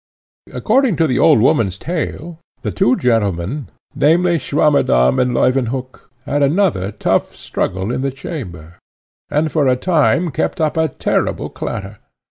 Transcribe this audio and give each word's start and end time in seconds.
According 0.51 0.95
to 0.95 1.05
the 1.05 1.19
old 1.19 1.41
woman's 1.41 1.77
tale, 1.77 2.39
the 2.63 2.71
two 2.71 2.95
gentlemen, 2.95 3.67
namely, 3.93 4.39
Swammerdamm 4.39 5.19
and 5.19 5.35
Leuwenhock, 5.35 6.09
had 6.25 6.41
another 6.41 6.91
tough 6.91 7.35
struggle 7.35 7.91
in 7.91 8.01
the 8.01 8.09
chamber, 8.09 8.79
and 9.29 9.51
for 9.51 9.67
a 9.67 9.75
time 9.75 10.31
kept 10.31 10.59
up 10.59 10.75
a 10.75 10.87
terrible 10.87 11.49
clatter. 11.51 11.99